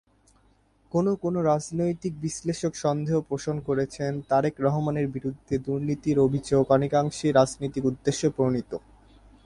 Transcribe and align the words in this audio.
কোন 0.91 1.05
কোন 1.15 1.35
রাজনৈতিক 1.43 2.13
বিশ্লেষক 2.21 2.73
সন্দেহ 2.75 3.15
পোষণ 3.21 3.55
করেছেন 3.59 4.11
তারেক 4.29 4.55
রহমানের 4.59 5.07
বিরুদ্ধে 5.07 5.55
দুর্নীতির 5.57 6.17
অভিযোগ 6.19 6.63
অনেকাংশেই 6.71 7.31
রাজনৈতিক 7.31 7.83
উদ্দেশ্য-প্রণোদিত। 7.85 8.71